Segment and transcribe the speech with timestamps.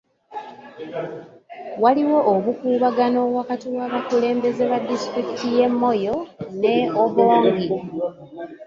[1.83, 6.15] Waliwo obukuubagano wakati w'abakulembeze ba disitulikiti y'e Moyo
[6.59, 7.67] me Obongi.